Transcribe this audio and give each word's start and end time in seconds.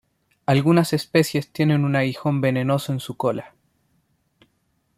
Algunas 0.47 0.93
especies 0.93 1.53
tienen 1.53 1.85
un 1.85 1.95
aguijón 1.95 2.41
venenoso 2.41 2.91
en 2.91 2.99
su 2.99 3.17
cola. 3.17 3.53